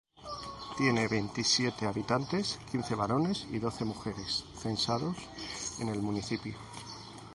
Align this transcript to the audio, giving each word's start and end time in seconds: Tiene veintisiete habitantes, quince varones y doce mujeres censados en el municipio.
Tiene 0.79 1.07
veintisiete 1.07 1.85
habitantes, 1.85 2.57
quince 2.71 2.95
varones 2.95 3.45
y 3.51 3.59
doce 3.59 3.85
mujeres 3.85 4.45
censados 4.59 5.15
en 5.79 5.89
el 5.89 6.01
municipio. 6.01 6.55